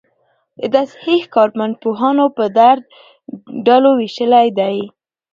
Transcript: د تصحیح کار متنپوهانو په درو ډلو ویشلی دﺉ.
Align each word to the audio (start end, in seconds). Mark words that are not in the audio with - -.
د 0.59 0.63
تصحیح 0.75 1.21
کار 1.33 1.49
متنپوهانو 1.59 2.25
په 2.37 2.45
درو 2.57 2.81
ډلو 3.65 3.91
ویشلی 4.01 4.47
دﺉ. 4.59 4.85